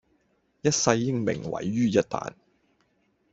[0.63, 2.33] 一世英名毀於一旦